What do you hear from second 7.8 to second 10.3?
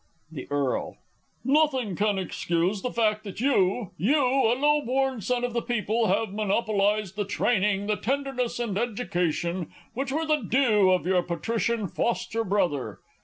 the tenderness and education, which were